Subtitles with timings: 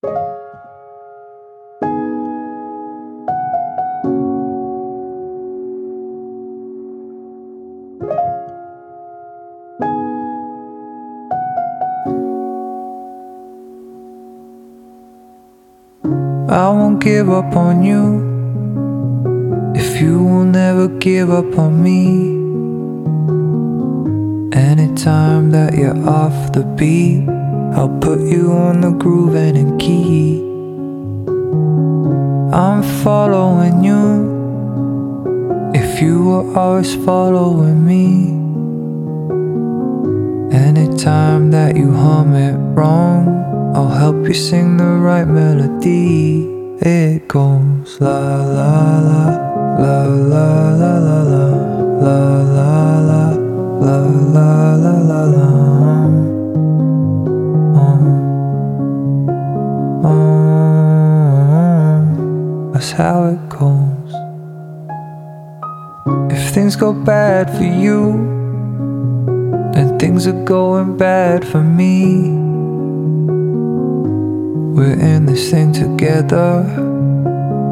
[0.00, 0.06] I
[16.68, 18.22] won't give up on you
[19.74, 22.38] if you will never give up on me.
[24.56, 27.37] Anytime that you're off the beat,
[27.76, 30.40] I'll put you on the groove and in key.
[32.52, 34.28] I'm following you
[35.74, 38.38] if you were always following me.
[40.56, 43.28] Anytime that you hum it wrong,
[43.76, 46.48] I'll help you sing the right melody.
[46.80, 49.48] It goes la la la
[49.82, 50.48] la la
[50.80, 51.48] la la la
[52.04, 52.18] la
[52.56, 53.30] la la
[53.80, 53.98] la
[54.34, 55.87] la la la la.
[60.04, 61.58] Um,
[62.72, 64.14] that's how it goes.
[66.32, 68.12] If things go bad for you,
[69.74, 72.30] then things are going bad for me.
[74.76, 76.62] We're in this thing together.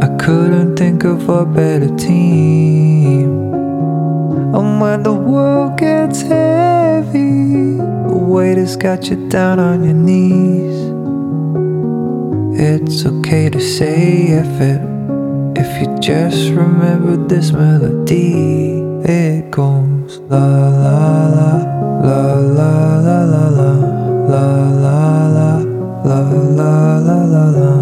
[0.03, 3.53] I couldn't think of a better team.
[4.55, 10.96] And when the world gets heavy, the weight has got you down on your knees.
[12.59, 14.81] It's okay to say F it
[15.61, 18.81] if you just remember this melody.
[19.05, 21.59] It goes la la
[22.01, 23.77] la la la la la la
[24.27, 25.53] la la la
[26.03, 26.21] la
[26.57, 27.76] la la la la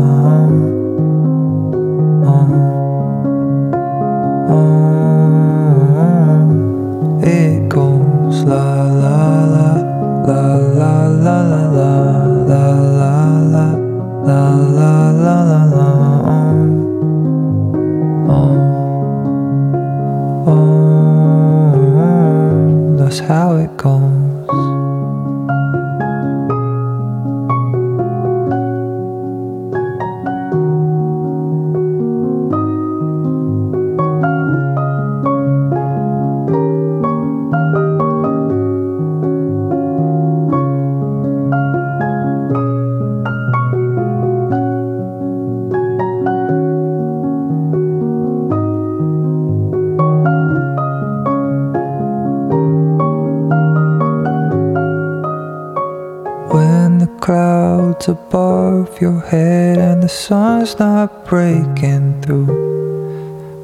[57.54, 62.50] crowd's above your head and the sun's not breaking through,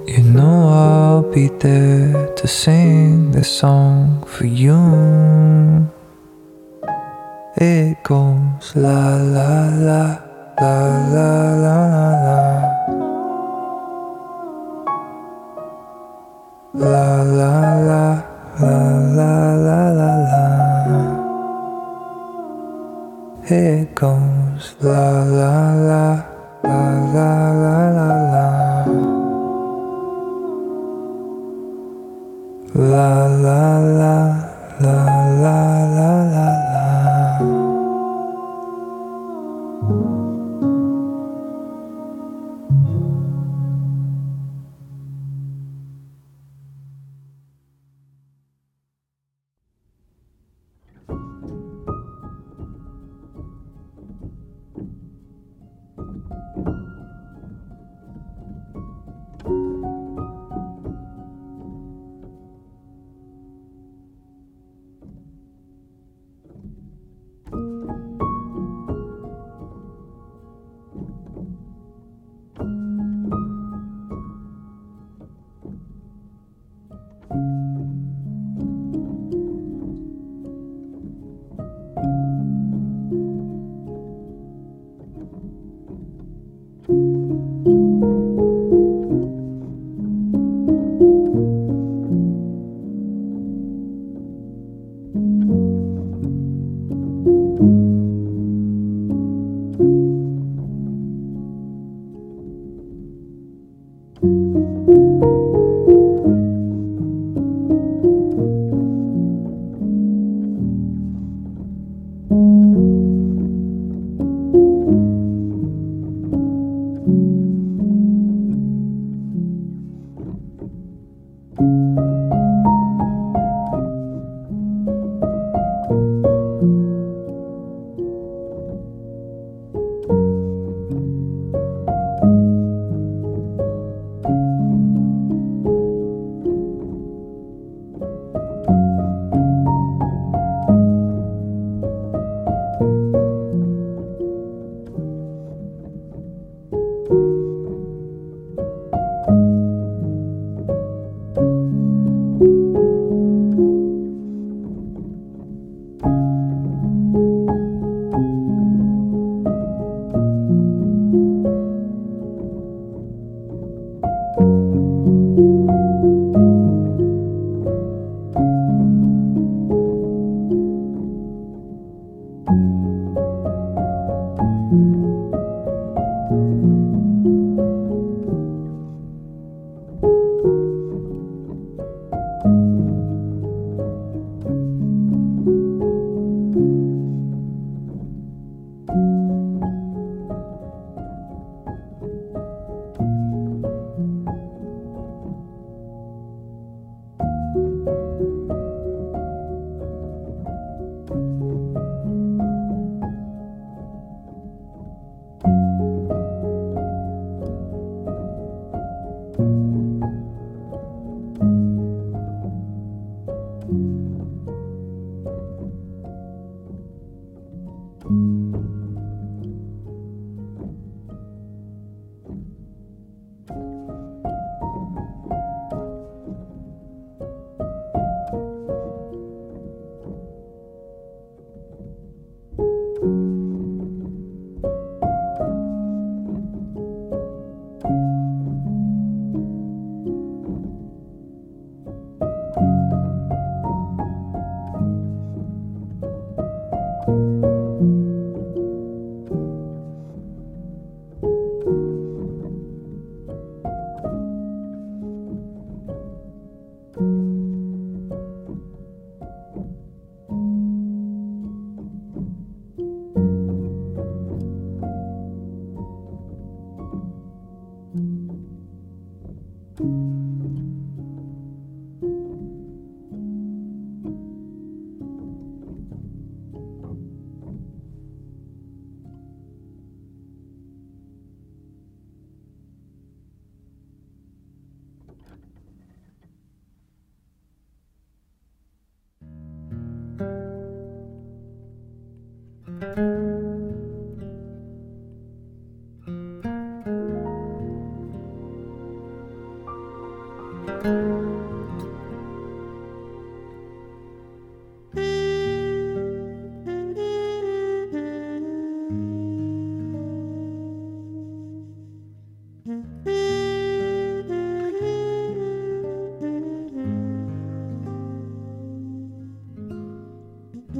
[0.06, 4.80] you know I'll be there to sing this song for you.
[7.56, 9.52] It goes la la
[9.88, 10.04] la
[10.60, 10.76] la
[11.14, 11.28] la
[11.64, 12.40] la la la.
[16.82, 17.54] La la
[17.90, 18.04] la
[18.60, 18.78] la
[19.16, 19.30] la
[19.66, 20.69] la la la.
[23.52, 26.22] It goes la la la
[26.62, 26.82] la
[27.14, 28.46] la la la la
[32.74, 34.14] La la la
[34.78, 35.06] la la
[35.42, 35.58] la
[35.96, 36.69] la la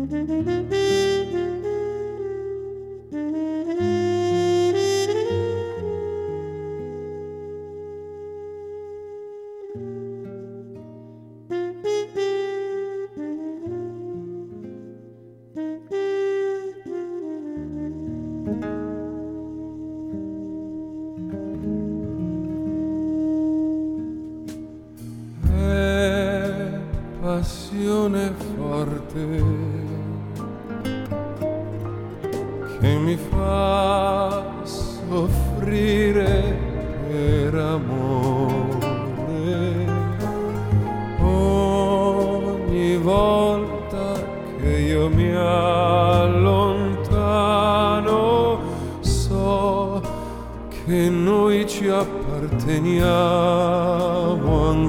[0.01, 1.10] Mm-hmm.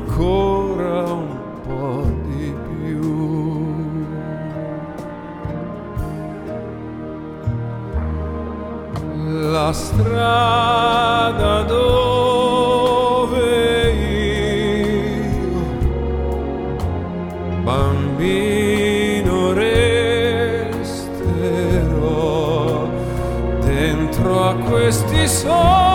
[0.01, 3.69] ancora un po' di più.
[9.51, 12.91] La strada dove
[13.91, 15.61] io,
[17.63, 20.89] bambino, resterò
[23.61, 25.90] dentro a questi sogni.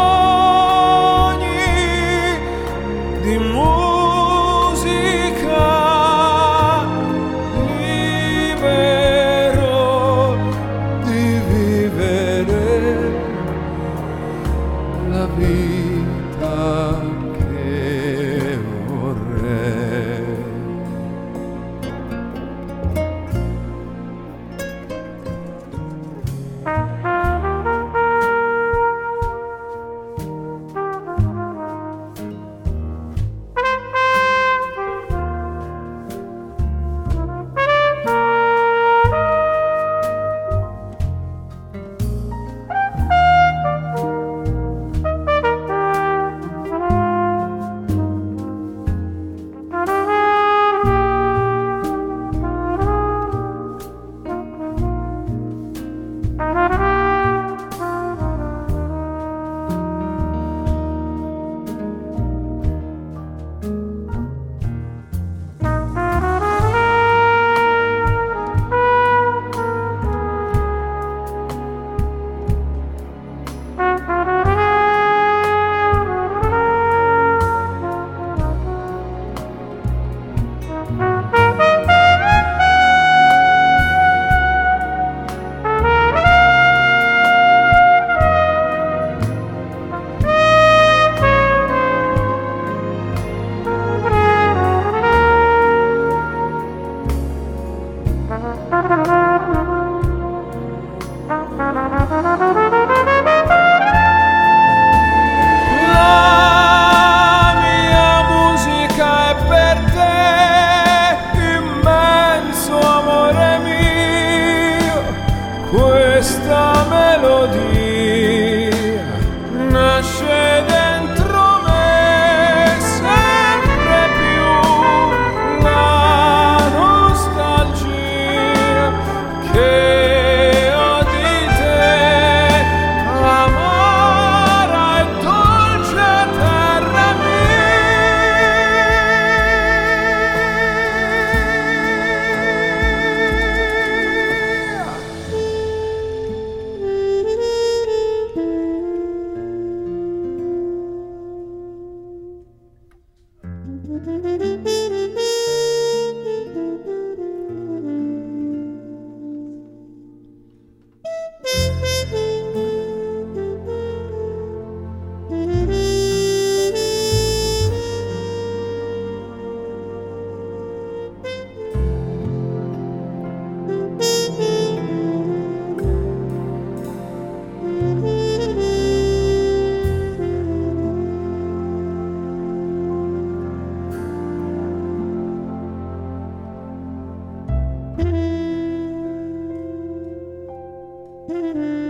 [191.28, 191.76] Mm-hmm.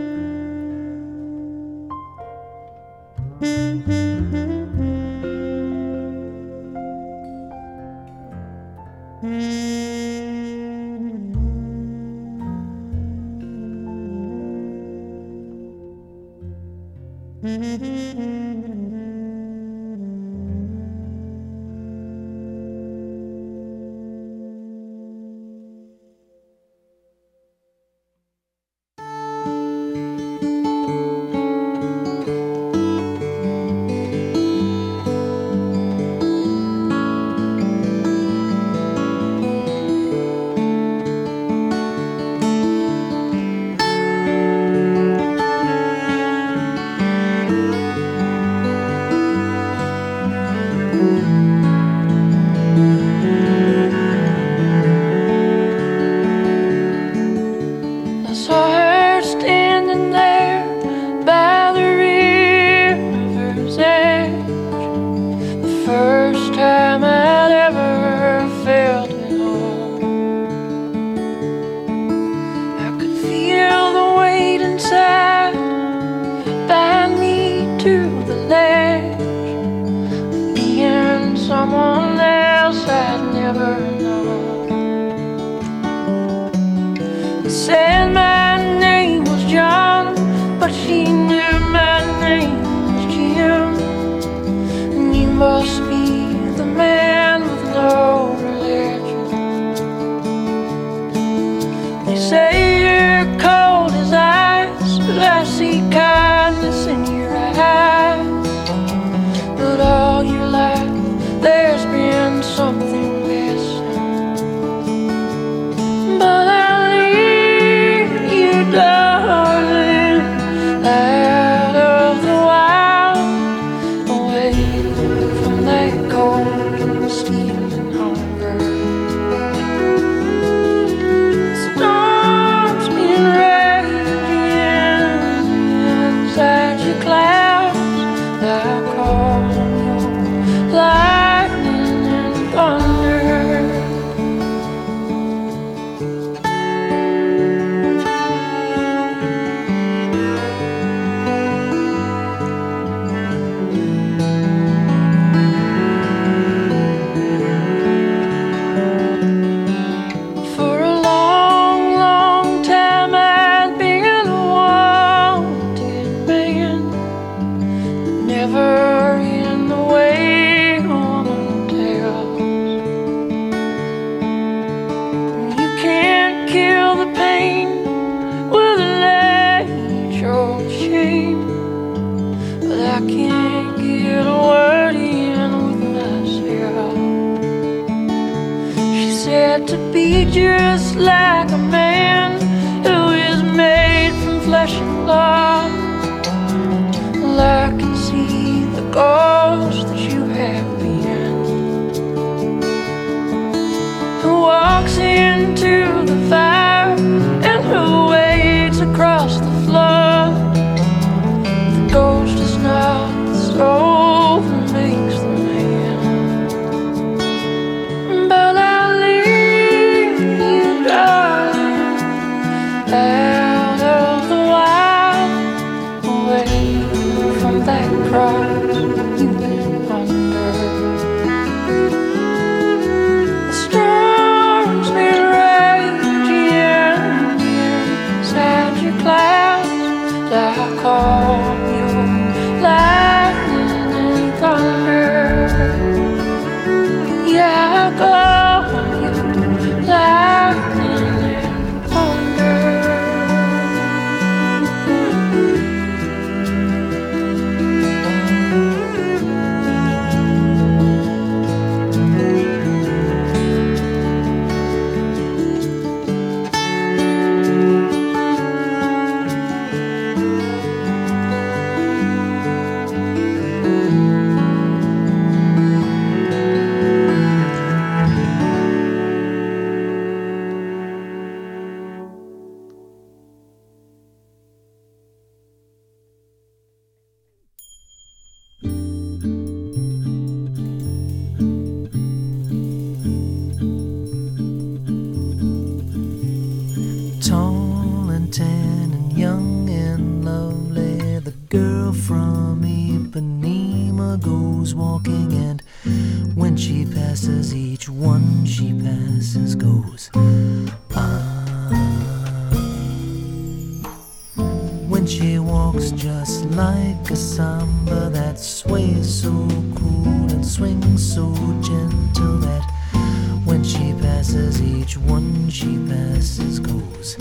[325.17, 327.17] one she passes goes.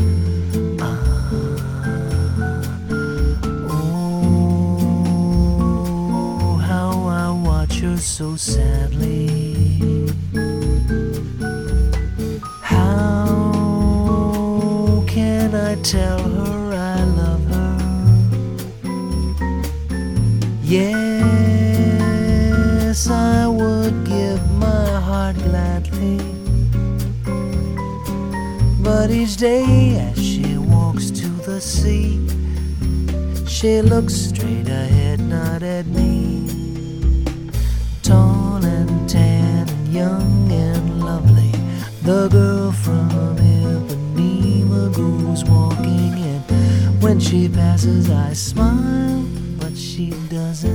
[33.65, 36.47] She looks straight ahead, not at me.
[38.03, 41.49] Tall and tan and young and lovely,
[42.03, 46.41] the girl from Ipanema goes walking, in.
[47.01, 49.25] when she passes, I smile,
[49.57, 50.74] but she doesn't.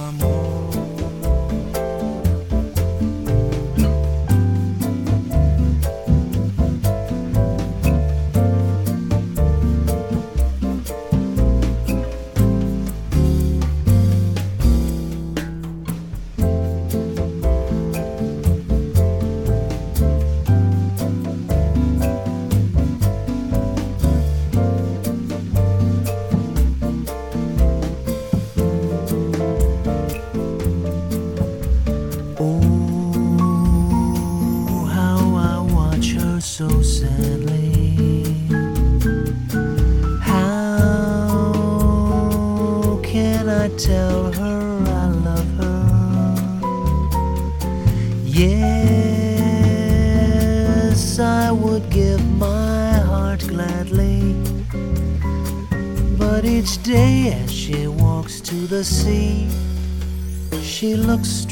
[58.83, 59.47] sea.
[60.61, 61.45] She looks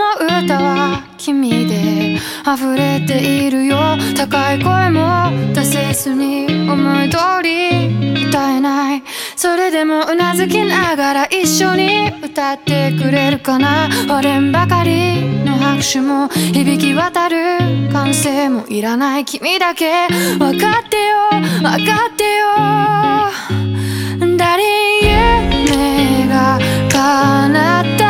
[0.00, 2.18] の歌は君で
[2.50, 3.76] 溢れているよ。
[4.16, 9.02] 高い声も出せずに思い通り歌えない。
[9.36, 13.88] それでもうなずきながら一緒に歌ってくれるかな。
[14.08, 17.58] 割れんばかりの拍手も響き渡る
[17.92, 19.24] 歓声もいらない。
[19.26, 20.08] 君だけ
[20.38, 21.30] 分かってよ。
[21.60, 22.46] 分かってよ。
[24.38, 24.62] 誰
[25.02, 26.58] 夢が
[26.90, 28.09] 叶った？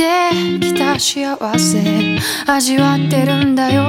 [0.00, 2.18] 生まれてきた幸せ。
[2.46, 3.82] 味わってるんだよ。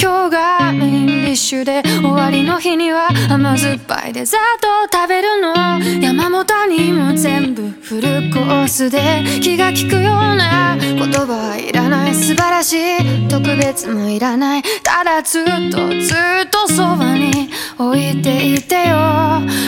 [0.00, 5.54] 今日がメインディッシュで終わりの日には甘酸っぱいデザートを食べるの。
[6.00, 10.02] 山本にも全部フルコースで気が利くよう
[10.36, 12.14] な言葉はいらない。
[12.14, 13.28] 素晴らしい。
[13.28, 14.62] 特別もいらない。
[14.82, 16.14] ただずっとず
[16.45, 18.96] っとそばに置いていてよ。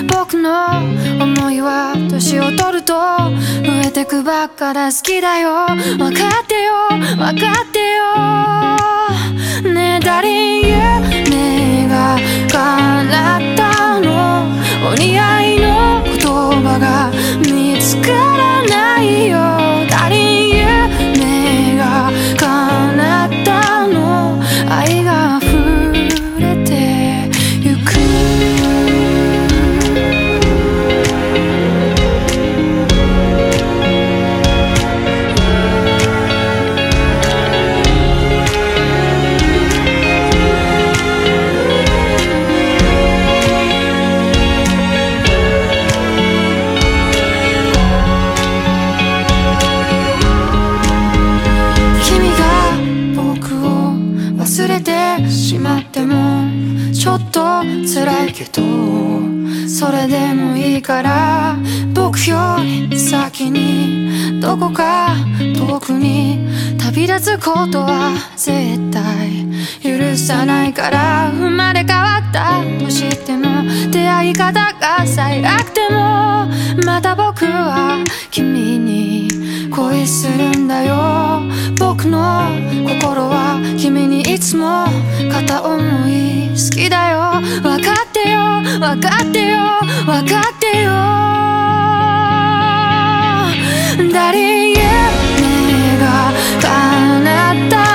[0.09, 0.79] 僕の
[1.20, 3.38] 思いは年を取ると増
[3.85, 5.66] えてくばっかだ好きだよ。
[5.98, 9.72] 分かってよ分かってよ。
[9.72, 11.08] ねえ誰夢
[67.09, 69.47] 旅立つことは絶対
[69.83, 76.49] 許さないから生まれ変わったとしても出会い方が最悪でも
[76.85, 79.27] また僕は君に
[79.71, 81.40] 恋するんだよ
[81.79, 82.51] 僕の
[82.87, 84.85] 心は君にいつも
[85.33, 89.57] 片思い好きだよ分かってよ分かってよ
[90.05, 90.90] 分かってよ
[94.12, 94.68] 誰
[96.64, 97.88] あなた